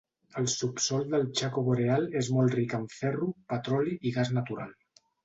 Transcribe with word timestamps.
El 0.39 0.45
subsòl 0.51 1.03
del 1.11 1.27
Chaco 1.41 1.63
Boreal 1.67 2.07
és 2.21 2.29
molt 2.37 2.55
ric 2.61 2.73
en 2.79 2.87
ferro, 3.01 3.29
petroli, 3.55 3.95
i 4.01 4.15
gas 4.17 4.33
natural. 4.39 4.73